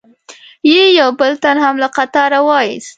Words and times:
یې 0.71 0.83
یو 0.99 1.09
بل 1.19 1.31
تن 1.43 1.57
هم 1.63 1.75
له 1.83 1.87
قطاره 1.95 2.39
و 2.47 2.49
ایست. 2.63 2.89